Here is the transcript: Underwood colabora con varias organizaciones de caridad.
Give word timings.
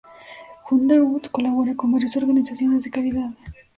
Underwood 0.71 1.27
colabora 1.29 1.75
con 1.75 1.91
varias 1.91 2.17
organizaciones 2.17 2.81
de 2.81 2.89
caridad. 2.89 3.29